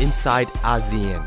[0.00, 1.22] inside ASEAN.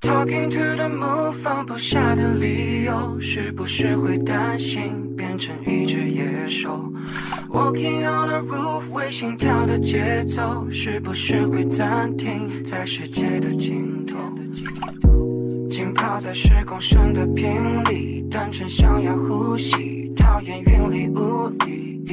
[0.00, 6.92] Talking to the moon，放不下的理由，是不是会担心变成一只野兽
[7.50, 14.16] ？Walking on the roof，微心跳的节奏，是不是会暂停在世界的尽头？
[16.06, 22.04] 泡在十公升的瓶里，单纯想要呼吸，讨厌云里雾里。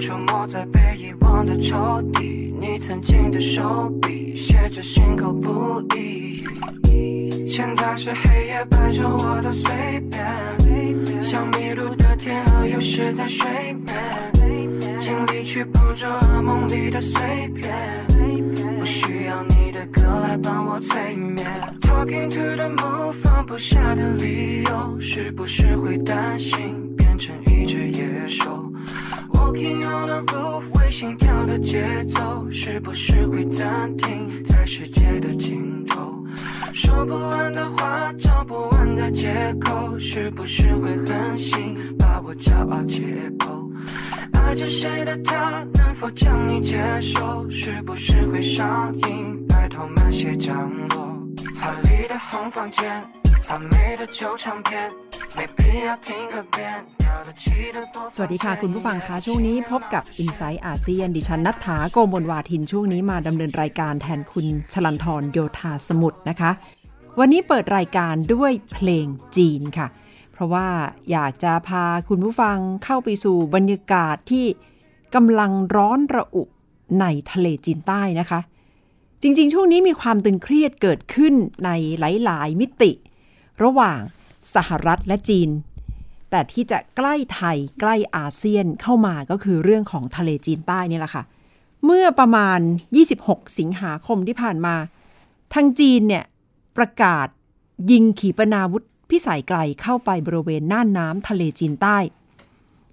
[0.00, 1.74] 出没在被遗忘的抽
[2.12, 6.44] 屉，你曾经的手笔，写着心口不一。
[7.48, 13.48] 现在是黑夜，摆着我的随便，像迷路的天鹅，游失在水
[13.84, 18.06] 面，尽力去捕捉噩梦里的碎片，
[18.78, 21.46] 不需要你的歌来帮我催眠。
[21.82, 28.72] Talking to the moon，放不下的理由，是不是会担心变成一只野兽
[29.34, 36.24] ？Walking on the roof，为心跳的节奏，是不是会暂停在世界的尽头？
[36.72, 43.70] 说不完的话，找不完的借口，是不是会狠心把我骄傲解剖？
[44.45, 47.49] 爱着谁的他，能否将你接受？
[47.49, 49.45] 是不是会上瘾？
[49.49, 50.49] 拜托慢些降
[50.89, 50.95] 落。
[51.59, 52.79] 华丽的红房间，
[53.47, 54.91] 发霉的旧唱片，
[55.35, 56.57] 没必要听个遍。
[56.97, 66.51] 掉了漆的播放สวัสดีค่ะ คุณผู้ฟังคะช่วงนี้พบกับ i n s i ซต์อาเซียนดิฉันนัฐถาโกมลวาทินช่วงนี้มาดำเนินรายการแทนคุณชลันทรโยธาสมุทรนะคะ
[67.19, 69.05] วันนี้เปิดรายการด้วยเพลง
[69.37, 69.87] จีนค่ะ
[70.36, 70.68] เพราะว่า
[71.10, 74.46] อยากจะพาคุณผู้ฟังเข้าไปสู่บรรยากาศที่
[75.14, 76.42] กำลังร้อนระอุ
[77.00, 78.40] ในทะเลจีนใต้นะคะ
[79.22, 82.92] จริงๆ ช่วงนี้มีความตึงเครียดเกิดขึ้นในหลายๆมิติ
[83.62, 84.00] ระหว่าง
[84.54, 85.50] สหรัฐและจีน
[86.30, 91.24] แต่ที่จะใกล้ไทยใกล้อาเซียนเข้ามาก็คือเรื่องของทะเลจีนใต้นี่แหละค่ะ
[91.84, 92.60] เมื่อประมาณ
[93.08, 94.74] 26 สิงหาคมที่ผ่านมา
[95.54, 96.24] ทางจีนเนี่ย
[96.76, 97.28] ประกาศ
[97.90, 101.98] ยิงขีปนาวุธ พิสัยไกลเข้าไปบริเวณน่านน้ำทะเลจีนใต้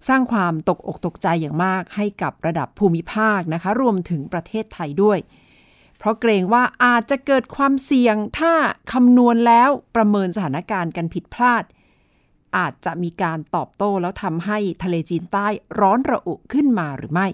[0.08, 5.20] สร้างความตกอกตกใจอย่างมากให้กับระดับภูมิภาคนะคะ รวมถึงประเทศไทยด้วย
[5.98, 8.54] เพราะเกรงว่าอาจจะเกิดความเสี่ยงถ้า
[8.92, 11.64] คำนวณแล้วประเมินสถานการณ์กันผิดพลาด
[12.58, 15.48] อาจจะมีการตอบโต้แล้วทำให้ทะเลจีนใต้
[15.80, 17.28] ร้อนระอุขึ้นมาหรือไม่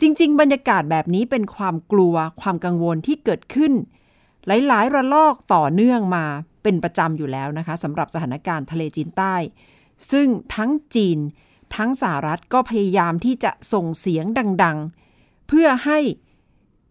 [0.00, 3.72] จริง ๆ บรรยากาศแบบนี้เป็นความกลัวความกังวลที่เกิดขึ้น
[4.46, 6.26] หลายๆ ระลอกต่อเนื่องมา
[6.62, 9.34] เป็นประจำอยู่แล้วนะคะสำหรับสถานการณ์ทะเลจีนใต้
[10.10, 11.18] ซึ่งทั้งจีน
[11.76, 14.24] ทั้งสหรัฐก็พยายามที่จะส่งเสียง
[14.62, 14.78] ดัง
[15.12, 15.98] ๆ เพื่อให้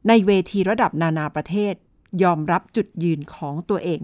[0.08, 1.74] ในเวทีระดับนานาประเทศ
[2.24, 4.02] ยอมรับจุดยืนของตัวเอง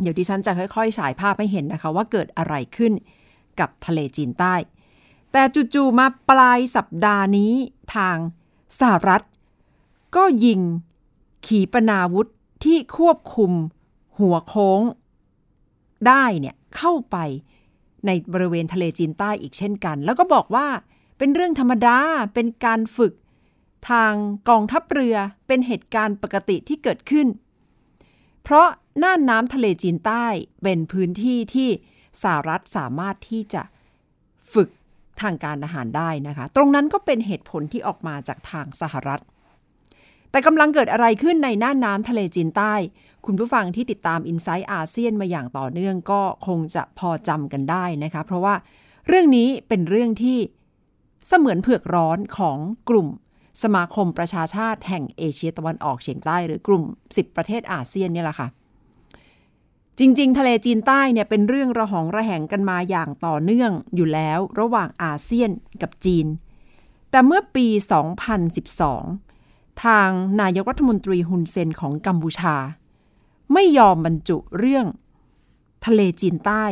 [0.00, 2.92] เดี๋ยวดิฉันจะค่อยๆ ฉายภาพให้เห็นนะคะว่าเกิดอะไรขึ้น
[3.60, 4.54] กับทะเลจีนใต้
[5.32, 5.42] แต่
[5.74, 7.52] จู่ๆมาปลายสัปดาห์นี้
[7.94, 8.16] ทาง
[8.80, 9.22] สหรัฐ
[10.16, 10.60] ก็ยิง
[11.46, 12.26] ขีปนาวุธ
[12.64, 13.52] ที่ควบคุม
[14.18, 14.80] หัวโค้ง
[16.08, 17.16] ได้เนี่ยเข้าไป
[18.06, 20.66] ในบริเวณทะเลจีนใต้อีกเช่นกัน แล้วก็บอกว่า
[21.18, 21.98] เป็นเรื่องธรรมดา
[22.34, 23.12] เป็นการฝึก
[23.90, 24.12] ทาง
[24.48, 27.26] กองทัพเรือเป็นเหตุการณ์ปกติที่เกิดขึ้น
[28.42, 28.68] เพราะ
[29.02, 30.26] น่านน้ำทะเลจีนใต้
[30.62, 31.70] เป็นพื้นที่ที่
[32.22, 33.62] สหรัฐสามารถที่จะ
[34.54, 34.68] ฝึก
[35.20, 39.22] ทางการอาหารได้นะคะ ตรงนั้นก็เป็นเหตุผลที่ออกมาจากทางสหรัฐ
[40.30, 42.74] แต่กำลังเกิดอะไรขึ้นในน่านน้ำทะเลจีนใต้
[43.26, 48.54] คุณผู้ฟังที่ติดตาม i n s i ซต์อาเซียนมาอย่างต่อเนื่องก็คงจะพอจำกันได้นะคะ เพราะว่า
[49.06, 50.38] เรื่องนี้เป็นเรื่องที่
[51.26, 52.58] เสมือนเผือกร้อนของ
[52.88, 53.08] กลุ่ม
[53.62, 58.48] สมาคมประชาชาติแห่งเอเชียตะวันออกเฉียงใต้หรือกลุ่ม 10 ประเทศอาเซียนนี่แหละค่ะ
[59.98, 65.50] จริง ๆ ทะเลจีนใต้เนี่ยเป็นเรื่องระหองระแหงกันมาอย่างต่อเนื่องอยู่แล้วระหว่างอาเซียน
[65.82, 66.26] กับจีน
[67.10, 67.66] แต่เมื่อปี
[68.54, 72.56] 2012 ทางนายกรัฐมนตรีฮุนเซนของกัมพูชา
[73.52, 74.86] ไม่ยอมบรรจุเรื่อง
[75.86, 76.64] ทะเลจีนใต้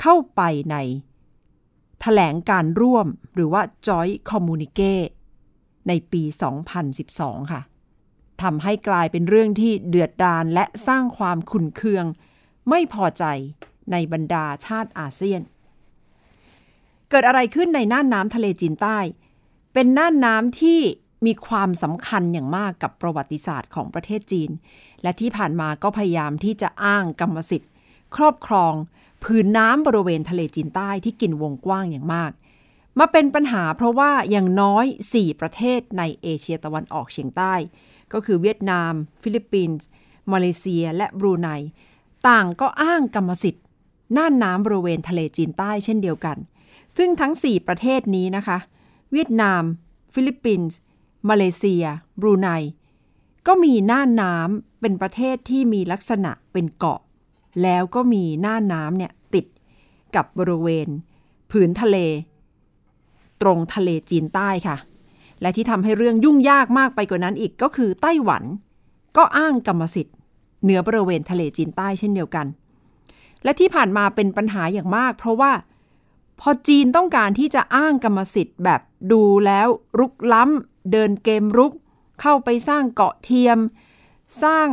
[0.00, 0.40] เข้าไป
[0.70, 0.76] ใน
[2.00, 4.96] แถลงการร่วมหรือว่า Joint Communique
[5.88, 6.22] ในปี
[6.88, 7.62] 2012 ค่ะ
[8.42, 12.04] ทำให้กลายเป็นเรื่องที่เดือดดาลและสร้างความขุ่นเคือง
[12.70, 13.24] ไม่พอใจ
[13.92, 15.42] ในบรรดาชาติอาเซียน
[17.10, 18.98] เกิดอะไรขึ้นในน่านน้ำทะเลจีนใต้
[19.72, 20.80] เป็นน่านน้ำที่
[21.24, 24.50] มีความสำคัญอย่างมากกับประวัติศาสตร์ของประเทศจีน
[25.02, 27.70] และที่ผ่านมาก็พยายามที่จะอ้างกรรมสิทธิ์
[28.16, 28.74] ครอบครอง
[29.24, 32.32] ผืนน้ำบริเวณทะเลจีนใต้ที่กินวงกว้างอย่างมาก
[32.98, 34.84] มาเป็นปัญหาเพราะว่าอย่างน้อย
[35.14, 37.54] 4 ประเทศในเอเชียตะวันออกเฉียงใต้
[38.12, 38.92] ก็คือเวียดนาม
[39.22, 39.86] ฟิลิปปินส์
[40.32, 41.48] มาเลเซีย และบรูไน
[42.28, 43.64] ต่างก็อ้างกรรมสิทธิ์
[44.16, 46.36] น่านน้ำบริเวณทะเลจีนใต้เช่นเดียวกัน
[46.96, 48.58] ซึ่งทั้ง 4 ประเทศนี้นะคะ
[49.12, 49.62] เวียดนาม
[50.14, 50.76] ฟิลิปปินส์
[51.28, 51.84] มาเลเซีย
[52.20, 52.48] บรูไน
[53.46, 57.00] ก็มีน่านน้ำเป็นประเทศที่มีลักษณะเป็นเกาะ
[57.62, 59.46] แล้วก็มีน่านน้ำเนี่ยติด
[60.16, 60.88] กับบริเวณ
[61.50, 61.96] ผืนทะเล
[63.42, 64.76] ตรงทะเลจีนใต้ค่ะ
[65.40, 68.42] และที่ทำให้เรื่องยุ่งยากมากไปกว่านั้นอีกก็คือไต้หวัน
[69.16, 70.16] ก็อ้างกรรมสิทธิ์
[70.62, 72.46] เหนือบริเวณทะเลจีนใต้เช่นเดียวกัน
[73.44, 75.52] และที่ผ่านมาเป็นปัญหาอย่างมาก เพราะว่า
[76.40, 78.80] พอจีนต้องการที่จะอ้างกรรมสิทธิ์แบบ
[79.12, 79.68] ดูแล้ว
[79.98, 81.72] รุกล้ำ เดินเกมรุก
[82.20, 83.58] เข้าไปสร้างเกาะเทียม
[84.42, 84.68] สร้าง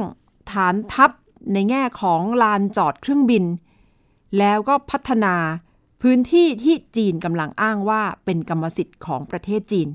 [0.52, 1.12] ฐานทัพ
[1.54, 3.46] ในแง่ของลานจอดเครื่องบิน
[4.38, 5.36] แล้วก็พัฒนา
[6.02, 9.88] พื้นที่ที่จีนกำลังอ้างว่าเป็นกรรมสิทธิ์ของประเทศจีน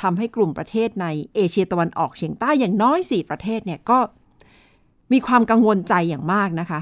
[0.00, 3.98] ทำให้กลุ่มประเทศในเอเชียตะวันออกเฉียงใต้อย่างน้อย 4 ประเทศเนี่ยก็
[5.12, 6.80] มีความกังวลใจอย่างมากนะคะ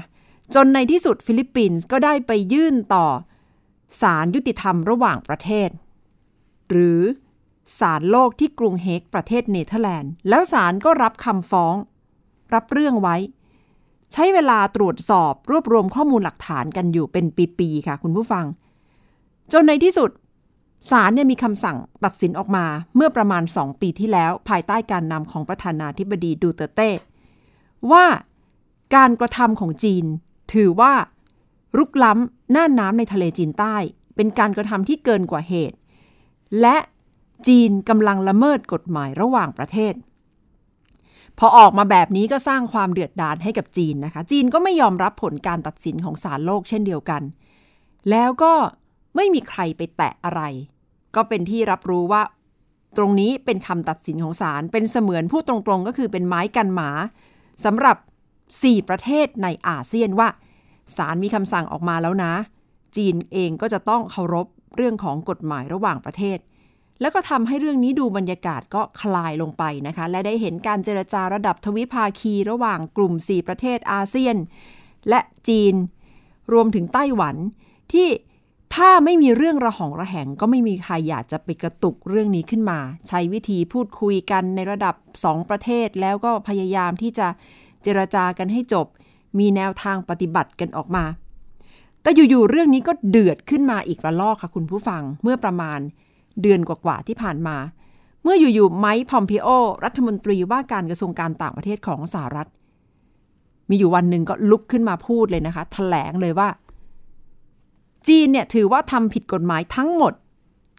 [0.55, 3.05] จนในที่สุดฟิลิปปินส์ก็ได้ไปยื่นต่อ
[4.01, 5.69] ศาลยุติธรรมระหว่างประเทศ
[6.69, 7.01] หรือ
[7.79, 11.75] ศาลโลกที่กรุงเฮกประเทศเนเธอร์แลนด์ แล้วศาลก็รับคำฟ้อง
[12.53, 13.15] รับเรื่องไว้
[14.13, 17.25] ใช้เวลาตรวจสอบรวบรวมข้อมูลหลักฐานกันอยู่เป็น
[17.59, 18.45] ปีๆค่ะคุณผู้ฟัง
[19.53, 20.09] จนในที่สุด
[20.91, 22.65] ศาลเนี่ยมีคำสั่งตัดสินออกมา
[22.95, 26.89] เมื่อประมาณ 2 ปีที่แล้ว ภายใต้การนำของประธานาธิบดีดูเตเต้
[27.91, 28.05] ว่า
[28.95, 30.05] การกระทำของจีน
[30.53, 30.93] ถือว่า
[31.77, 33.75] รุกล้ำน่านน้ำในทะเลจีนใต้
[34.15, 35.77] เป็นการกระทำที่เกินกว่าเหตุ
[36.61, 36.77] และ
[37.47, 39.93] จีนกำลังละเมิดกฎหมายระหว่างประเทศ
[41.39, 47.21] พอออกมาแบบนี้ก็สร้างความเดือดดาลให้กับจีนนะคะ จีนก็ไม่ยอมรับผลการตัดสินของศาลโลกเช่นเดียวกัน
[48.09, 48.53] แล้วก็
[49.15, 50.41] ไม่มีใครไปแตะอะไร
[51.15, 52.21] ก็เป็นที่รับรู้ว่า
[52.97, 56.89] ตรงนี้เป็นคำตัดสินของศาลเป็นเสมือนพูดตรงๆ ก็คือเป็นไม้กันหมา
[57.65, 57.97] สำหรับ
[58.43, 60.29] 4 ประเทศในอาเซียนว่า
[60.97, 62.33] ศาลมีคำสั่งออกมาแล้วนะ
[62.95, 66.37] จีนเองก็จะต้องเคารพเรื่องของกฎหมายระหว่างประเทศ
[67.01, 74.35] แล้วก็ทำให้เรื่องนี้ดูบรรยากาศก็คลายลงไปนะคะ และได้เห็นการเจรจาระดับทวิภาคีระหว่างกลุ่ม 4 ประเทศอาเซียน
[75.09, 75.75] และจีน
[76.53, 77.35] รวมถึงไต้หวัน
[77.93, 78.07] ที่
[78.75, 87.27] ถ้าไม่มีเรื่องระหองระแหงก็ไม่มีใครอยากจะไปกระตุกเรื่องนี้ขึ้นมา ใช้วิธีพูดคุยกันในระดับ 2 ประเทศแล้วก็พยายามที่จะ
[87.83, 88.87] เจรจากันให้จบ
[89.39, 91.05] มีแนวทางปฏิบัติกันออกมา
[92.01, 95.79] แต่อยู่ๆเรื่องนี้ก็เดือดขึ้นมาอีกระลอกค่ะคุณผู้ฟังเมื่อประมาณ
[96.41, 97.57] เดือนกว่าๆที่ผ่านมา
[98.23, 99.47] เมื่ออยู่ๆไมค์พอมพิโอ
[99.83, 102.49] รัฐมนตรีว่าการกระทรวงการต่างประเทศของสหรัฐ
[103.69, 106.49] มีอยู่วันหนึ่งก็ลุกขึ้นมาพูดเลยนะคะถแถลงเลยว่า
[108.07, 110.13] จีนเนี่ยถือว่าทำผิดกฎหมายทั้งหมด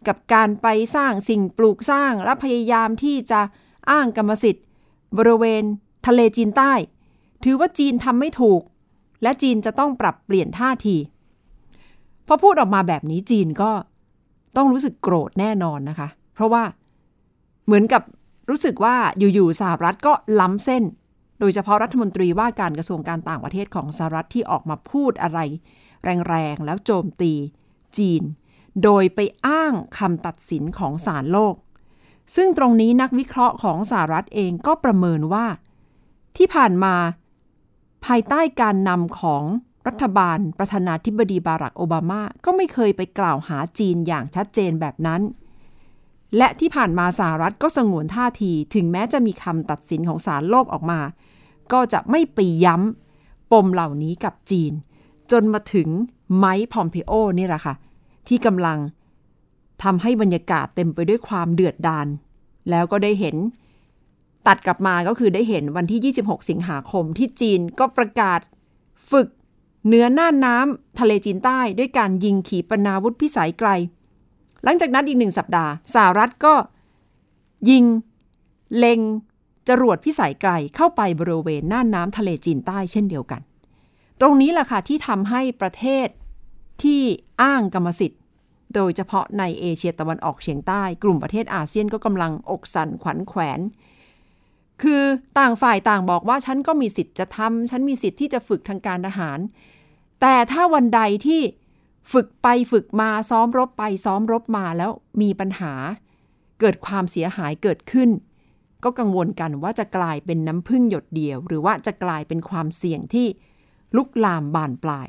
[0.07, 3.41] กับการไปสร้างสิ่งปลูกสร้างและพยายามที่จะ
[3.89, 4.65] อ้างกรรมสิทธิ์
[5.17, 5.63] บริเวณ
[6.07, 6.73] ทะเลจีนใต้
[7.43, 8.61] ถือว่าจีนทำไม่ถูก
[9.21, 10.95] และจีนจะต้องปรับเปลี่ยนท่าที
[12.27, 13.71] พอพูดออกมาแบบนี้จีนก็
[14.57, 16.63] ต้องรู้สึกโกรธแน่นอนนะคะ เพราะว่า
[17.65, 18.03] เหมือนกับ
[18.49, 20.83] รู้สึกว่าอยู่ๆสหรัฐก็ล้ำเส้น
[21.39, 25.39] โดยเฉพาะรัฐมนตรีว่าการกระทรวงการต่างประเทศของสหรัฐที่ออกมาพูดอะไร
[26.29, 27.33] แรงๆ แล้วโจมตี
[27.97, 28.23] จีน
[28.83, 31.55] โดยไปอ้างคำตัดสินของศาลโลก
[32.35, 35.45] ซึ่งตรงนี้นักวิเคราะห์ของสหรัฐเองก็ประเมินว่า
[36.37, 36.95] ที่ผ่านมา
[38.05, 39.43] ภายใต้การนำของ
[39.87, 45.21] รัฐบาลประธานาธิบดีบารักโอบามา ก็ไม่เคยไปกล่าวหาจีนอย่างชัดเจนแบบนั้น
[46.37, 50.99] และที่ผ่านมาสหรัฐก็สงวนท่าที ถึงแม้จะมีคำตัดสินของศาลโลกออกมา
[51.73, 54.73] ก็จะไม่ไปย้ำปมเหล่านี้กับจีน
[55.31, 55.89] จนมาถึง
[56.37, 57.75] ไมค์พอมพิโอนี่แหละค่ะ
[58.27, 58.77] ที่กำลัง
[59.83, 62.07] ทำให้บรรยากาศเต็มไปด้วยความเดือดดาล
[62.69, 63.35] แล้วก็ได้เห็น
[64.47, 68.39] ตัดกลับมาก็คือได้เห็นวันที่ 26 สิงหาคมที่จีนก็ประกาศ
[69.11, 69.27] ฝึก
[69.87, 73.69] เหนือน่านน้ำทะเลจีนใต้ด้วยการยิงขีปนาวุธพิสัยไกล
[74.63, 76.53] หลังจากนั้นอีกหนึ่งสัปดาห์สหรัฐก็
[77.69, 77.83] ยิง
[78.77, 78.99] เล็ง
[79.69, 83.41] จรวดพิสัยไกลเข้าไปบริเวณน่านน้ำทะเลจีนใต้เช่นเดียวกัน
[84.21, 86.07] ตรงนี้แหละค่ะที่ทำให้ประเทศ
[86.83, 87.01] ที่
[87.41, 88.21] อ้างกรรมสิทธิ์
[88.75, 93.59] โดยเฉพาะในเอเชียตะวันออกเฉียงใต้ กลุ่มประเทศอาเซียนก็กำลังอกสั่นขวัญแขวน
[94.81, 95.03] คือ
[95.39, 99.39] ต่างฝ่ายต่างบอกว่าฉันก็มีสิทธิ์จะทำฉันมีสิทธิ์ที่จะฝึกทางการทหาร
[100.21, 101.41] แต่ถ้าวันใดที่
[102.13, 105.73] ฝึกไปฝึกมาซ้อมรบไปซ้อมรบมาแล้วมีปัญหา
[106.59, 108.09] เกิดความเสียหายเกิดขึ้น
[108.83, 113.27] ก็กังวลกันว่าจะกลายเป็นน้ำพึ่งหยดเดียว หรือว่าจะกลายเป็นความเสี่ยงที่
[113.95, 115.07] ลุกลามบานปลาย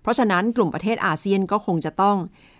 [0.00, 2.16] เพราะฉะนั้นกลุ่มประเทศอาเซียนก็คงจะต้อง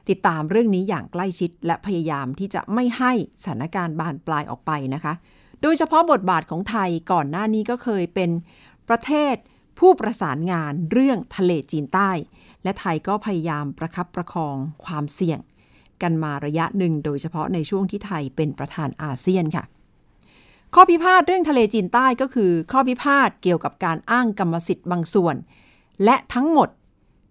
[0.08, 3.12] ติดตามเรื่องนี้อย่างใกล้ชิด และพยายามที่จะไม่ให้
[3.42, 5.14] สถานการณ์บานปลายออกไปนะคะ
[5.62, 8.30] โดยเฉพาะบทบาทของไทยก่อนหน้านี้ก็เคยเป็น
[8.88, 9.34] ประเทศ
[9.78, 12.10] ผู้ประสานงานเรื่องทะเลจีนใต้
[12.62, 15.38] และไทยก็พยายามประคับประคองความเสี่ยง
[16.02, 19.64] กันมาระยะหนึ่งโดยเฉพาะในช่วงที่ไทยเป็นประธานอาเซียนค่ะ
[20.74, 25.36] ข้อพิพาทเรื่องทะเลจีนใต้ก็คือ ข้อพิพาทเกี่ยวกับการอ้างกรรมสิทธิ์บางส่วน
[26.04, 26.68] และทั้งหมด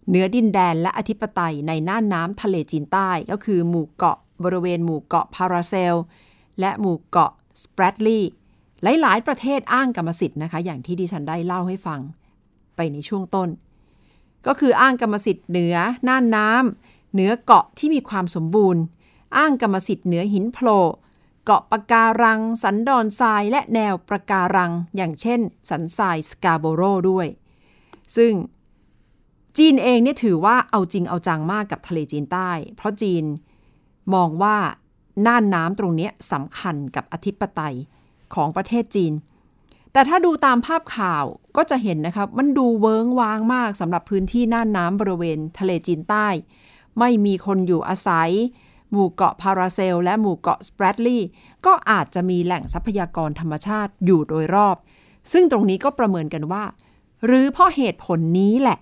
[0.07, 5.95] เหนือดินแดนและอธิปไตยในน่านน้ำทะเลจีนใต้ก็คือหมู่เกาะบริเวณหมู่เกาะพาราเซล
[6.59, 8.31] และหมู่เกาะสเปรดลีย์
[9.01, 11.99] หลาย ๆ ประเทศอ้างกรรมสิทธิ์นะคะ อย่างที่ดิฉันได้เล่าให้ฟัง
[12.75, 13.49] ไปในช่วงต้น
[14.47, 15.75] ก็คืออ้างกรรมสิทธิ์เหนือ
[16.07, 18.81] น่านน้ำเหนือเกาะที่มีความสมบูรณ์
[19.37, 20.81] อ้างกรรมสิทธิ์เหนือหินโผล่
[21.45, 25.39] เกาะปะการัง สันดอนทรายและแนวปะการัง อย่างเช่น
[25.69, 27.27] สันทรายสกาโบโรด้วย
[28.15, 28.33] ซึ่ง
[29.57, 33.23] จีนเองเนี่ยถือว่าเอาจริงเอาจังมากกับทะเลจีนใต้ เพราะจีน
[34.13, 34.57] มองว่า
[35.25, 37.75] น่านน้ำตรงนี้สำคัญกับอธิปไตย
[38.35, 39.13] ของประเทศจีน
[39.95, 41.25] แต่ถ้าดูตามภาพข่าว
[41.57, 46.27] ก็จะเห็นนะครับมันดูเวิ้งว้างมากสำหรับพื้นที่น่านน้ำบริเวณทะเลจีนใต้
[46.99, 48.29] ไม่มีคนอยู่อาศัย
[48.91, 51.27] หมู่เกาะพาราเซล และหมู่เกาะสเปรดลีย์
[51.65, 54.77] ก็อาจจะมีแหล่งทรัพยากรธรรมชาติอยู่โดยรอบ
[55.31, 56.63] ซึ่งตรงนี้ก็ประเมินกันว่า
[57.25, 58.79] หรือเพราะเหตุผลนี้แหละ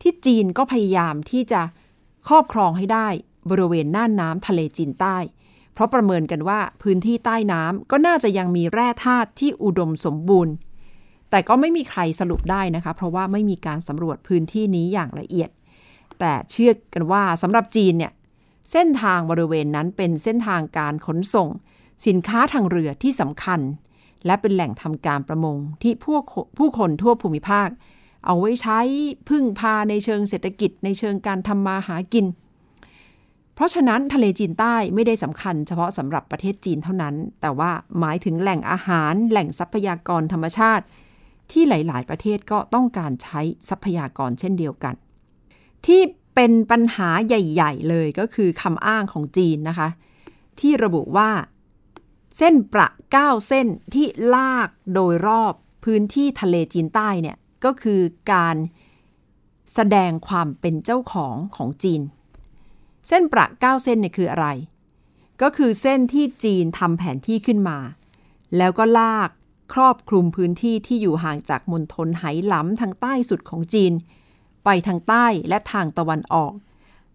[0.00, 1.60] ที่จีนก็พยายามที่จะ
[2.28, 3.08] ครอบครองให้ได้
[3.50, 5.16] บริเวณน่านน้ำทะเลจีนใต้
[5.76, 10.54] เพราะประเมินกันว่าพื้นที่ใต้น้ำก็น่าจะยังมีแร่ธาตุที่อุดมสมบูรณ์
[11.30, 15.50] แต่ก็ไม่มีใครสรุปได้นะคะ เพราะว่าไม่มีการสำรวจพื้นที่นี้อย่างละเอียด
[16.18, 18.12] แต่เชื่อกันว่าสำหรับจีนเนี่ย
[18.72, 21.48] เส้นทางบริเวณนั้นเป็นเส้นทางการขนส่ง
[22.06, 23.60] สินค้าทางเรือที่สำคัญ
[24.26, 26.22] และเป็นแหล่งทำการประมงที่พวก
[26.58, 27.68] ผู้คนทั่วภูมิภาค
[28.26, 28.78] เอาไว้ใช้
[29.28, 32.26] พึ่งพาในเชิงเศรษฐกิจในเชิงการทำมาหากิน
[33.56, 37.70] เพราะฉะนั้นทะเลจีนใต้ไม่ได้สำคัญเฉพาะสำหรับประเทศจีนเท่านั้น แต่ว่า
[38.00, 40.84] หมายถึงแหล่งอาหาร แหล่งทรัพยากรธรรมชาติ
[41.50, 44.94] ที่หลาย ๆ ประเทศก็ต้องการใช้ทรัพยากรเช่นเดียวกัน
[45.86, 46.00] ที่
[46.34, 49.88] เป็นปัญหาใหญ่ ๆ เลยก็คือคำอ้างของจีนนะคะ
[50.60, 51.30] ที่ระบุว่า
[52.38, 55.52] เส้นประ9เส้นที่ลากโดยรอบ
[55.84, 58.00] พื้นที่ทะเลจีนใต้เนี่ยก็คือ
[58.32, 58.56] การ
[59.74, 62.00] แสดงความเป็นเจ้าของของจีน
[63.08, 64.46] เส้นประ 9 เส้นเนี่ยคืออะไร
[65.42, 67.78] ก็คือเส้นที่จีนทำแผนที่ขึ้นมา
[68.56, 69.30] แล้วก็ลาก
[69.74, 73.92] ครอบคลุมพื้นที่ที่อยู่ห่างจากมณฑลไหหลำทางใต้สุดของจีน
[74.64, 76.52] ไปทางใต้และทางตะวันออก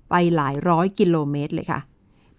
[0.10, 1.82] ไปหลายร้อยกิโลเมตรเลยค่ะ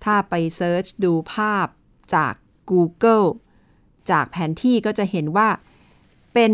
[0.05, 1.67] ถ้าไป search ดูภาพ
[2.15, 2.35] จาก
[2.71, 3.27] Google
[4.11, 5.49] จากแผนที่ก็จะเห็นว่า
[6.35, 6.53] เป็น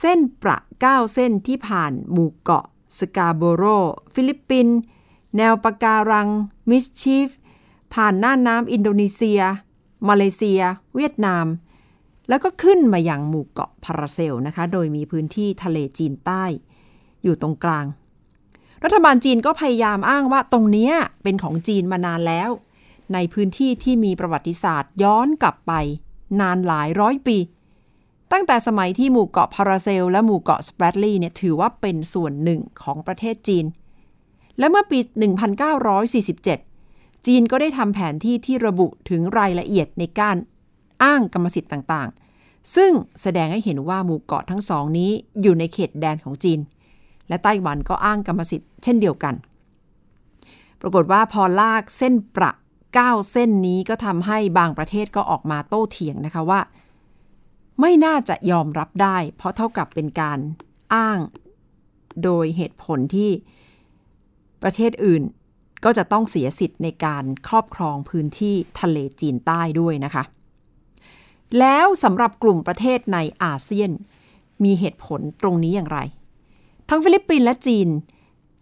[0.00, 2.66] เส้นประ 9 เส้นที่ผ่านหมู่เกาะ
[2.98, 3.64] สกาโบโร
[4.14, 4.78] ฟิลิปปินส์
[5.36, 6.28] แนวปะการัง
[6.70, 7.28] มิสชีฟ
[7.94, 9.40] ผ่านน่านน้ำอินโดนีเซีย
[10.08, 10.60] มาเลเซีย
[10.94, 11.46] เวียดนาม
[12.28, 16.44] แล้วก็ขึ้นมาอย่างหมู่เกาะพาราเซลนะคะ โดยมีพื้นที่ทะเลจีนใต้
[17.22, 17.86] อยู่ตรงกลาง
[18.84, 20.90] รัฐบาลจีนก็พยายามอ้างว่าตรงนี้
[21.22, 22.50] เป็นของจีนมานานแล้ว
[23.14, 25.72] ในพื้นที่ที่มีประวัติศาสตร์ย้อนกลับไป
[26.40, 27.38] นานหลายร้อยปี
[28.32, 33.64] ตั้งแต่สมัยที่หมู่เกาะพาราเซล และหมู่เกาะสเปรดลีย์เนี่ยถือว่าเป็นส่วนหนึ่งของประเทศจีน
[34.62, 34.98] และเมื่อปี
[35.72, 40.36] 1947 จีนก็ได้ทำแผนที่ที่ระบุถึงรายละเอียดในการ
[41.02, 42.92] อ้างกรรมสิทธิ์ต่างๆ ซึ่ง
[43.22, 45.10] แสดงให้เห็นว่าหมู่เกาะทั้งสองนี้
[45.42, 46.60] อยู่ในเขตแดนของจีน
[47.28, 49.34] และไต้หวันก็อ้างกรรมสิทธิ์เช่นเดียวกัน
[50.80, 52.52] ปรากฏว่าพอลากเส้นประ
[52.92, 56.60] 9เส้นนี้ก็ทำให้บางประเทศก็ออกมาโต้เถียงนะคะว่า
[57.80, 60.38] ไม่น่าจะยอมรับได้ เพราะเท่ากับเป็นการ
[60.94, 61.18] อ้าง
[62.24, 63.30] โดยเหตุผลที่
[64.62, 65.22] ประเทศอื่น
[65.84, 70.24] ก็จะต้องเสียสิทธิ์ในการครอบครองพื้นที่ทะเลจีนใต้ด้วยนะคะ
[71.58, 73.90] แล้วสำหรับกลุ่มประเทศในอาเซียน
[74.64, 75.98] มีเหตุผลตรงนี้อย่างไร
[76.88, 77.88] ทั้งฟิลิปปินส์และจีน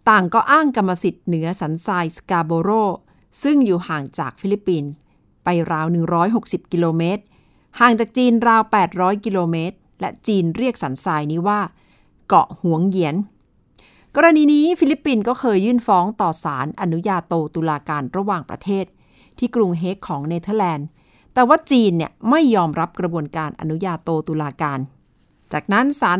[0.09, 2.69] ต่างก็อ้างกรรมสิทธิ์เหนือสันทรายสกาโบโร
[3.43, 4.91] ซึ่งอยู่ห่างจากฟิลิปปินส์
[5.43, 5.85] ไปราว
[6.29, 7.23] 160 กิโลเมตร
[7.79, 8.61] ห่างจากจีนราว
[8.93, 11.59] 800 กิโลเมตร และจีนเรียกสันทรายนี้ว่า
[12.27, 13.15] เกาะหวงเหยียน
[14.15, 18.85] กรณีนี้ฟิลิปปินส์ก็เคยยื่นฟ้องต่อศาลอนุญาโตตุลาการระหว่างประเทศ
[19.37, 20.87] ที่กรุงเฮกของเนเธอร์แลนด์
[21.33, 24.79] แต่ว่าจีนเนี่ยไม่ยอมรับกระบวนการอนุญาโตตุลาการ
[25.53, 26.19] จากนั้นศาล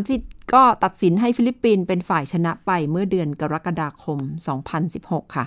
[0.54, 4.20] ก็ตัดสินให้ฟิลิปปินส์เป็นฝ่ายชนะไปเมื่อเดือนกรกฎาคม
[4.78, 5.46] 2016 ค่ะ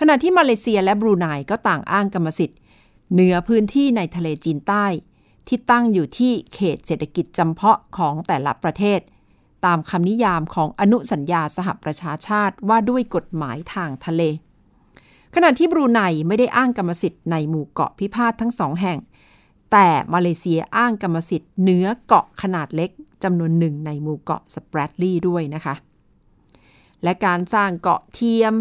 [0.00, 2.58] ขณะที่มาเลเซียและบรูไนก็ต่างอ้างกรรมสิทธิ์
[3.12, 4.86] เหนือพื้นที่ในทะเลจีนใต้
[5.48, 9.00] ที่ตั้งอยู่ที่เขตเศรษฐกิจจำเพาะของแต่ละประเทศ
[9.64, 14.22] ตามคำนิยามของอนุสัญญาสหประชาชาติว่าด้วยกฎหมายทางทะเล
[15.34, 18.98] ขณะที่บรูไนไม่ได้อ้างกรรมสิทธิ์ในหมู่เกาะพิพาททั้งสองแห่ง
[19.72, 22.90] แต่มาเลเซียอ้างกรรมสิทธิ์เหนือเกาะขนาดเล็ก
[23.22, 25.74] จำนวนหนึ่งในหมู่เกาะสเปรดลีย์ด้วยนะคะ
[27.02, 28.54] และการสร้างเกาะเทียม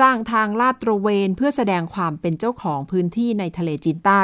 [0.00, 4.22] สร้างทางลาดตระเวนเพื่อแสดงความเป็นเจ้าของพื้นที่ในทะเลจีนใต้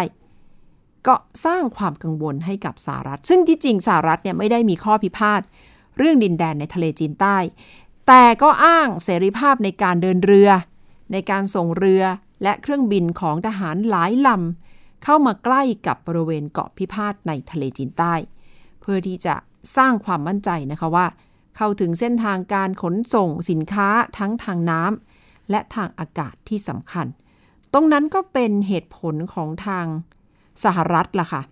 [1.07, 5.41] ก็สร้างความกังวลให้กับสหรัฐ ซึ่งที่จริงสหรัฐเนี่ยไม่ได้มีข้อพิพาท
[6.01, 7.37] เรื่องดินแดนในทะเลจีนใต้
[8.07, 10.51] แต่ก็อ้างเสรีภาพในการเดินเรือ
[11.13, 12.03] ในการส่งเรือ
[12.43, 18.15] และเครื่องบินของทหารหลายลำเข้ามาใกล้กับบริเวณเกาะพิพาทในทะเลจีนใต้
[18.81, 19.35] เพื่อที่จะ
[19.77, 21.07] สร้างความมั่นใจนะคะว่า
[21.57, 23.89] เข้าถึงเส้นทางการขนส่งสินค้า
[24.19, 27.07] ทั้งทางน้ำและทางอากาศที่สำคัญ
[27.73, 29.87] ตรงนั้นก็เป็นเหตุผลของทาง
[30.65, 31.43] สหรัฐล่ะค่ะ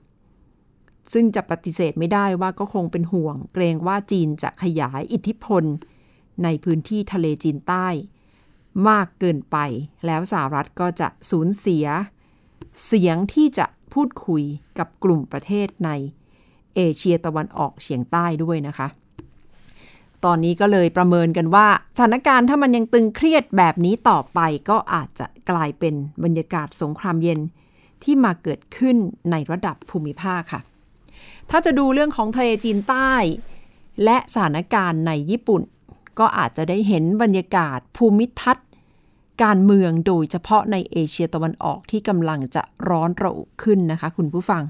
[1.12, 5.64] ซึ่งจะปฏิเสธไม่ได้ว่าก็คงเป็นห่วง เกรงว่าจีนจะขยายอิทธิพล
[6.44, 7.86] ในพื้นที่ทะเลจีนใต้
[8.88, 9.56] มากเกินไป
[10.06, 11.86] แล้วสหรัฐก็จะสูญเสีย
[12.86, 14.42] เสียงที่จะพูดคุย
[14.78, 15.90] กับกลุ่มประเทศใน
[16.76, 18.88] เอเชียตะวันออกเฉียงใต้ด้วยนะคะ
[20.24, 27.40] ตอนนี้ก็เลยประเมินกันว่าสถานการณ์ถ้ามันยังตึงเครียดแบบนี้ต่อไปก็อาจจะกลายเป็นบรรยากาศสงครามเย็น
[28.02, 28.96] ที่มาเกิดขึ้น
[29.30, 30.60] ในระดับภูมิภาคค่ะ
[31.50, 33.12] ถ้าจะดูเรื่องของทะเลจีนใต้
[34.04, 35.62] และสถานการณ์ในญี่ปุ่น
[36.18, 38.66] ก็อาจจะได้เห็นบรรยากาศภูมิทัศน์
[39.42, 44.62] การเมืองโดยเฉพาะในเอเชียตะวันออกที่กำลังจะร้อนระอุขึ้นนะคะ คุณผู้ฟัง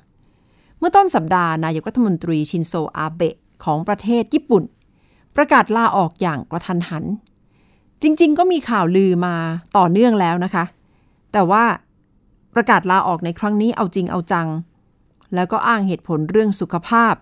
[0.79, 4.63] เมื่อต้นสัปดาห์นายกรัฐมนตรีชินโซอาเบะของประเทศญี่ปุ่น
[5.37, 7.05] ประกาศลาออกอย่างกระทันหัน
[8.03, 9.35] จริงๆ ก็มีข่าวลือมา
[9.77, 10.65] ต่อเนื่องแล้วนะคะ
[11.33, 11.65] แต่ว่า
[12.55, 14.49] ประกาศลาออกในครั้งนี้เอาจริงเอาจัง
[15.35, 17.15] แล้วก็อ้างเหตุผลเรื่องสุขภาพ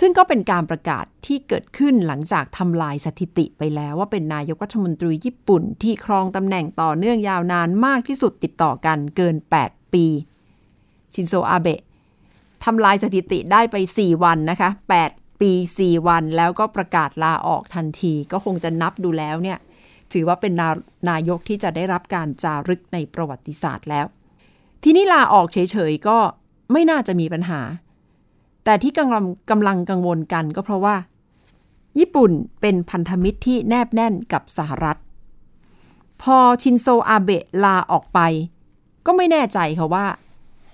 [0.00, 10.06] ซึ่งก็เป็นการประกาศที่เกิดขึ้นหลังจากทำลายสถิติไปแล้วว่าเป็นนายกรัฐมนตรีญี่ปุ่นที่ครองตำแหน่งต่อเนื่องยาวนานมากที่สุดติดต่อกันเกิน 8 ปี
[11.14, 11.80] ชินโซอาเบะ
[12.64, 14.70] ทำลายสถิติได้ไป 4 วันนะคะ
[15.06, 19.58] 8 ปี 4 วัน แล้วก็ประกาศลาออกทันที ก็คงจะนับดูแล้วเนี่ย
[20.12, 20.68] ถือว่าเป็นนา
[21.10, 24.06] นายกที่จะได้รับการจารึกในประวัติศาสตร์แล้ว
[24.84, 26.18] ทีนี้ลาออกเฉยๆ ก็
[26.72, 27.60] ไม่น่าจะมีปัญหา
[28.64, 30.96] แต่ที่กำลังกำลังกังวลกันก็เพราะว่า
[31.98, 32.30] ญี่ปุ่น
[32.60, 34.98] เป็นพันธมิตรที่แนบแน่นกับสหรัฐ
[36.22, 38.18] พอชินโซอาเบะลาออกไป
[39.06, 40.06] ก็ไม่แน่ใจค่ะว่า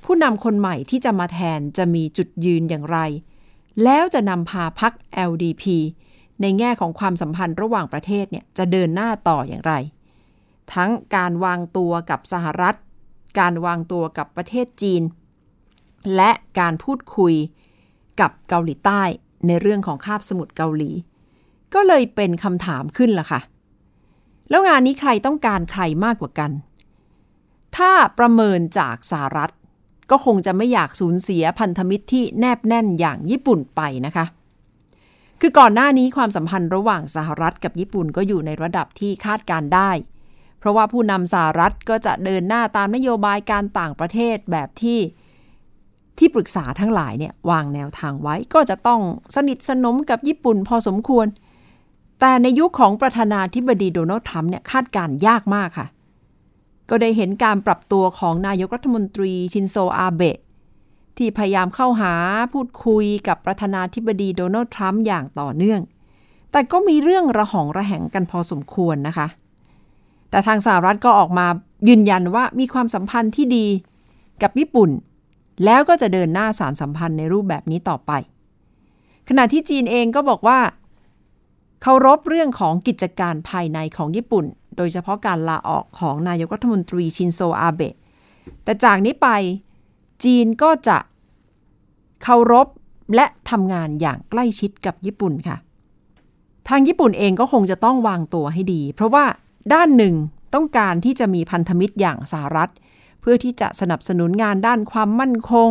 [0.05, 2.99] ผู้นำคนใหม่ที่จะมาแทนจะมีจุดยืนอย่างไร
[3.85, 4.93] แล้วจะนำพาพรรค
[5.31, 5.65] LDP
[6.41, 9.73] ในแง่ของความสัมพันธ์ระหว่างประเทศเนี่ยจะเดินหน้าต่ออย่างไร
[10.75, 12.75] ทั้งการวางตัวกับสหรัฐ
[13.39, 15.03] การวางตัวกับประเทศจีน
[16.15, 17.35] และการพูดคุย
[18.21, 19.03] กับเกาหลีใต้
[19.47, 20.91] ในเรื่องของคาบสมุทรเกาหลี
[21.75, 23.41] ก็เลยเป็นคำถามขึ้นล่ะค่ะ
[24.51, 26.51] แล้วงานนี้ใครต้องการใครมากกว่ากัน
[27.77, 29.51] ถ้าประเมินจากสหรัฐ
[30.11, 34.25] ก็คงจะไม่อยากสูญเสียพันธมิตรที่แนบแน่นอย่างญี่ปุ่นไปนะคะ
[35.41, 39.91] คือก่อนหน้านี้ความสัมพันธ์ระหว่างสหรัฐกับญี่ปุ่นก็อยู่ในระดับที่คาดการได้
[40.59, 44.99] เพราะว่าผู้นำสหรัฐก็จะเดินหน้าตามนโยบายการต่างประเทศแบบที่
[46.19, 49.01] ที่ปรึกษาทั้งหลายเนี่ยวางแนวทางไว้ก็จะต้อง
[49.37, 51.27] สนิทสนมกับญี่ปุ่นพอสมควร
[52.21, 55.87] แต่ในยุคของประธานาธิบดีโดนัลด์ทรัมป์เนี่ยคาดการยากมากค่ะ
[56.91, 60.39] ก็ได้เห็นการปรับตัวของนายกรัฐมนตรีชินโซอาเบะ
[61.17, 62.13] ที่พยายามเข้าหา
[62.53, 65.81] พูดคุยกับประธานาธิบดีโดนัลด์ทรัมป์อย่างต่อเนื่อง
[66.53, 69.27] แต่ก็มีเรื่องระหองระแหงกันพอสมควรนะคะ
[70.31, 71.47] แต่ทางสหรัฐก็ออกมา
[71.89, 73.67] ยืนยันว่ามีความสัมพันธ์ที่ดี
[74.43, 74.91] กับญี่ปุ่น
[75.65, 78.13] แล้วก็จะเดินหน้าสารสัมพันธ์ในรูปแบบนี้ต่อไป
[79.29, 80.59] ขณะที่จีนเองก็บอกว่า
[81.83, 84.45] เคารพเรื่องของกิจการภายในของญี่ปุ่น
[84.77, 87.95] โดยเฉพาะการลาออกของนายกรัฐมนตรีชินโซอาเบะ
[88.65, 89.29] แต่จากนี้ไป
[90.25, 90.99] จีนก็จะ
[92.23, 92.69] เคารพ
[93.15, 95.57] และทำงานอย่างใกล้ชิดกับญี่ปุ่นค่ะ
[96.69, 99.25] ทางญี่ปุ่นเองก็คงจะต้องวางตัวให้ดี เพราะว่า
[99.73, 100.15] ด้านหนึ่ง
[100.55, 102.71] ต้องการที่จะมีพันธมิตรอย่างสหรัฐ
[103.29, 105.71] พื่อที่จะสนับสนุนงานด้านความมั่นคง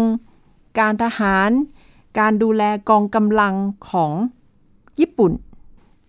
[0.79, 1.49] การทหาร
[2.19, 3.55] การดูแลกองกำลัง
[3.89, 4.13] ของ
[4.99, 5.31] ญี่ปุ่น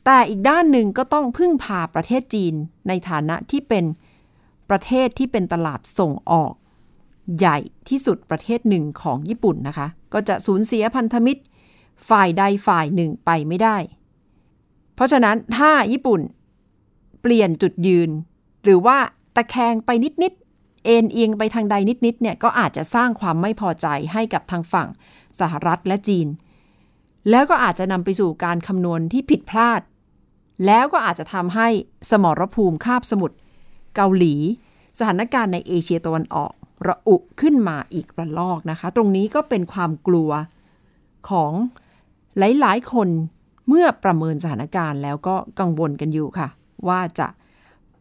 [0.05, 2.55] แต่อีกด้านหนึ่งก็ต้องพึ่งพาประเทศจีน
[2.89, 3.85] ในฐานะที่เป็น
[4.71, 6.53] ประเทศที่เป็นตลาดส่งออก
[7.39, 11.43] ใหญ่ที่สุดประเทศหนึ่งของญี่ปุ่นนะคะ ก็จะสูญเสียพันธมิตร
[12.09, 13.77] ฝ่ายใดฝ่ายหนึ่งไปไม่ได้
[14.95, 16.21] เพราะฉะนั้นถ้าญี่ปุ่น
[17.23, 18.11] เปลี่ยนจุดยืน
[18.65, 18.99] หรือว่า
[19.37, 20.46] ตะแคงไปนิดๆ
[20.87, 21.75] เอ็นเอียงไปทางใด
[22.07, 24.89] นิดๆเนี่ยก็อาจจะสร้างความไม่พอใจให้กับทางฝั่ง
[25.41, 26.29] สหรัฐและจีน
[27.31, 29.81] แล้วก็อาจจะนำไปสู่การคำนวณที่ผิดพลาด
[30.67, 31.69] แล้วก็อาจจะทำให้
[32.11, 33.37] สมรภูมิคาบสมุทร
[33.97, 34.35] เกาหลี
[34.99, 36.53] สถานการณ์ในเอเชียตะวันออก
[36.89, 40.31] ระอุขึ้นมาอีกระลอกนะคะ ตรงนี้ก็เป็นความกลัว
[41.31, 41.53] ของ
[42.39, 43.09] หลายๆ คน
[43.69, 46.49] เมื่อประเมินสถานการณ์แล้วก็กังวลกันอยู่ค่ะ
[46.89, 47.29] ว่าจะ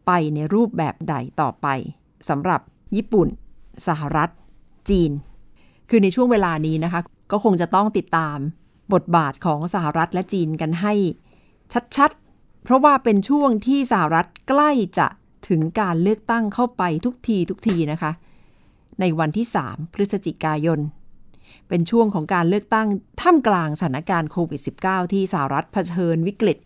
[0.06, 1.66] ไปในรูปแบบใดต่อไป
[2.28, 2.60] สำหรับ
[2.96, 3.28] ญี่ปุ่น
[3.88, 4.28] สหรัฐ
[4.90, 5.10] จีน
[5.88, 7.00] คือในช่วงเวลานี้นะคะ
[7.32, 8.38] ก็คงจะต้องติดตาม
[8.94, 10.94] บทบาทของสหรัฐและจีนกันให้
[11.96, 15.06] ชัดๆ เพราะว่าเป็นช่วงที่สหรัฐใกล้จะ
[15.48, 18.12] ถึงการเลือกตั้งเข้าไปทุกทีทุกทีนะคะ
[19.00, 20.80] ในวันที่ 3 พฤศจิกายน
[21.68, 22.88] เป็นช่วงของการเลือกตั้ง
[23.20, 26.58] ท่ามกลางสถานการณ์โควิด -19 ที่สหรัฐเผชิญวิกฤต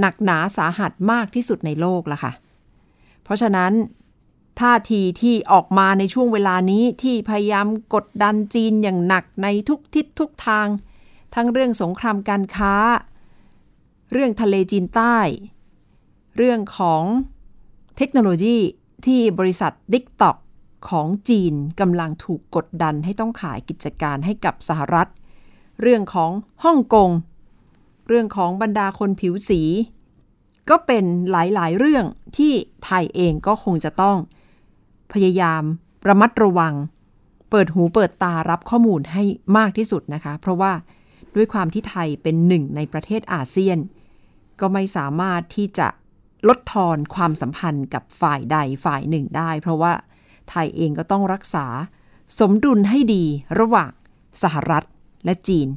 [0.00, 2.32] หนักหนาสาหัสมากที่สุดในโลกละค่ะ
[3.22, 3.72] เพราะฉะนั้น
[4.60, 10.68] ท่าทีที่ออกมาในช่วงเวลานี้ที่พยายามกดดันจีนอย่างหนักในทุกทิศทุกทาง
[11.34, 12.74] ทั้งเรื่องสงครามการค้า
[14.12, 15.16] เรื่องทะเลจีนใต้
[16.36, 17.02] เรื่องของ
[17.96, 18.58] เทคโนโลยี
[19.06, 20.36] ที่บริษัท TikTok
[20.88, 25.08] ของจีนกำลังถูกกดดันให้ต้องขายกิจการให้กับสหรัฐ
[25.80, 26.30] เรื่องของ
[26.64, 27.10] ฮ่องกง
[28.08, 29.62] เรื่องของบรรดาคนผิวสี
[30.70, 32.04] ก็เป็นหลายๆ เรื่อง
[32.36, 32.52] ที่
[32.84, 34.16] ไทยเองก็คงจะต้อง
[35.14, 35.62] พยายาม
[36.08, 36.74] ระมัดระวัง
[37.50, 39.22] เปิดหูเปิดตารับข้อมูลให้
[39.56, 40.72] มากที่สุดนะคะ เพราะว่า
[41.34, 43.78] ด้วยความที่ไทยเป็นหนึ่งในประเทศอาเซียน
[44.60, 45.88] ก็ไม่สามารถที่จะ
[46.48, 49.92] ลดทอนความสัมพันธ์กับฝ่ายใดฝ่ายหนึ่งได้ เพราะว่า
[50.50, 51.66] ไทยเองก็ต้องรักษา
[52.38, 53.24] สมดุลให้ดี
[53.60, 53.90] ระหว่าง
[54.42, 54.84] สหรัฐ
[55.24, 55.68] และจีน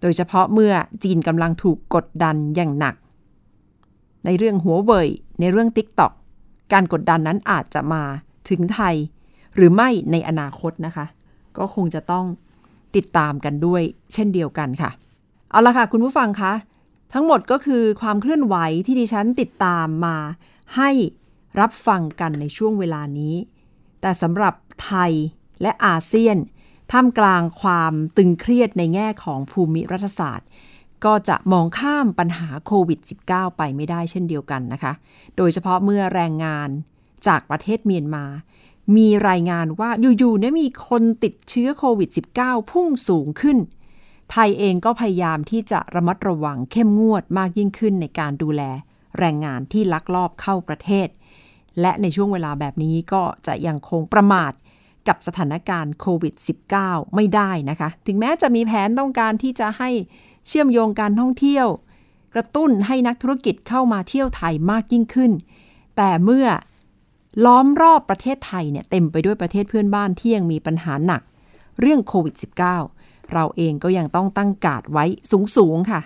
[0.00, 2.94] โดยเฉพาะเมื่อจีนกำลังถูกกดดันอย่างหนัก
[4.24, 5.08] ในเรื่องหัวเว่ย
[5.40, 6.12] ในเรื่อง TikTok
[6.72, 8.02] การกดดันนั้นอาจจะมา
[8.48, 8.94] ถึงไทย
[9.54, 11.06] หรือไม่ในอนาคตนะคะ
[11.58, 12.24] ก็คงจะต้อง
[12.96, 13.82] ติดตามกันด้วย
[14.14, 14.90] เช่นเดียวกันค่ะ
[15.50, 16.52] เอาละค่ะ คุณผู้ฟังคะ
[17.12, 20.16] ทั้งหมดก็คือความเคลื่อนไหวที่ดิฉันติดตามมา
[20.76, 20.90] ให้
[21.60, 23.34] รับฟังกันในช่วงเวลานี้
[24.00, 25.12] แต่สำหรับไทย
[25.62, 26.36] และอาเซียน
[26.92, 30.48] ท่ามกลางความตึงเครียดในแง่ของภูมิรัฐศาสตร์
[31.04, 34.92] ก็จะมองข้ามปัญหาโควิด -19 ไปไม่ได้เช่นเดียวกันนะคะ
[35.36, 36.68] โดยเฉพาะเมื่อแรงงาน
[37.26, 38.24] จากประเทศเมียนมา
[38.96, 43.58] มีรายงานว่าอยู่ๆเนี่ยมีคนติดเชื้อโควิด -19 พุ่งสูงขึ้น
[44.30, 48.62] ไทยเองก็พยายามที่จะระมัดระวังเข้มงวดมากยิ่งขึ้นในการดูแล
[49.18, 51.08] แรงงานที่ลักลอบเข้าประเทศ
[51.80, 54.52] และในช่วงเวลาแบบนี้ก็จะยังคงประมาท
[55.08, 56.34] กับสถานการณ์โควิด
[56.74, 59.90] -19 ไม่ได้นะคะ ถึงแม้จะมีแผนต้องการที่จะให้
[60.46, 61.66] เชื่อมโยงการท่องเที่ยว
[62.34, 65.32] กระตุ้นให้นักธุรกิจเข้ามาเที่ยวไทยมากยิ่งขึ้น
[65.96, 66.46] แต่เมื่อ
[67.44, 71.22] ล้อมรอบประเทศไทยเนี่ยเต็มไปด้วยประเทศเพื่อนบ้านที่ยังมีปัญหาหนัก
[71.80, 72.34] เรื่องโควิด
[72.82, 75.04] -19 เราเองก็ยังต้องตั้งกาดไว้
[75.56, 76.00] สูงๆค่ะ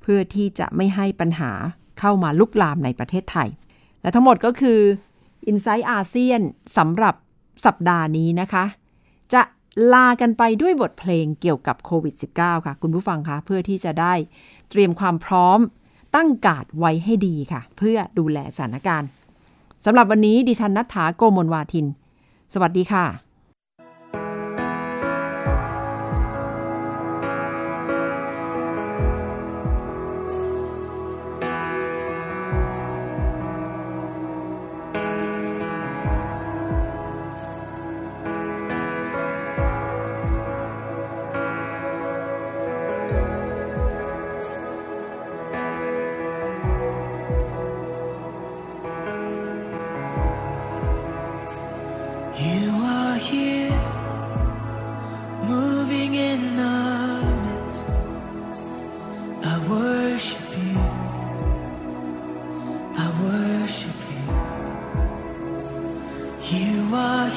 [0.00, 1.52] เพื่อที่จะไม่ให้ปัญหา
[1.98, 3.48] เข้ามาลุกลามในประเทศไทย
[4.00, 4.80] และทั้งหมดก็คือ
[5.50, 6.40] i n s i ซต์อาเซียน
[6.76, 7.14] สำหรับ
[7.66, 8.64] สัปดาห์นี้นะคะ
[9.34, 9.42] จะ
[9.92, 14.14] ลากันไปด้วยบทเพลงเกี่ยวกับโควิด -19 ค่ะ คุณผู้ฟังคะเพื่อที่จะได้
[14.70, 15.58] เตรียมความพร้อม
[16.14, 19.08] ตั้งกาดไว้ให้ดีค่ะ เพื่อดูแลสถานการณ์
[19.84, 21.86] สำหรับวันนี้ดิฉันนัฐถาโกมลวาทิน
[22.54, 23.29] สวัสดีค่ะ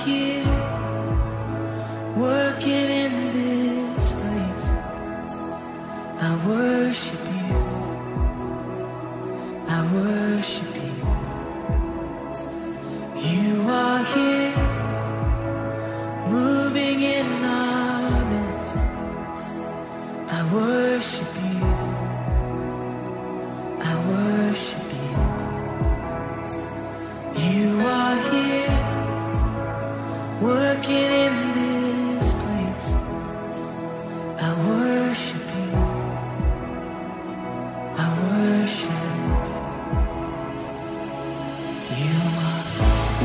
[0.05, 0.42] here,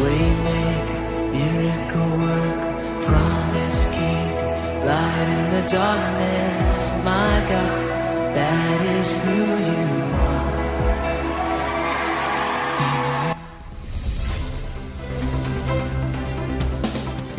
[0.08, 1.00] waymaker,
[1.36, 2.72] miracle worker,
[3.06, 4.50] promise keeper,
[4.88, 6.76] light in the darkness,
[7.08, 7.80] my God.
[8.38, 9.82] That is who you
[10.28, 10.46] are.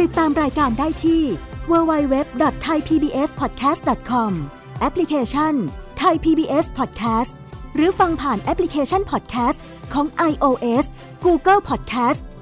[0.01, 1.23] ติดตามรายการได้ที่
[1.71, 4.31] www.thaipbspodcast.com
[4.79, 5.53] แอปพลิเคชัน
[5.97, 7.31] ไทย PBS Podcast
[7.75, 9.59] หรือฟังผ่านแอปพลิเคชัน Podcast
[9.93, 10.85] ของ iOS
[11.25, 12.19] Google Podcast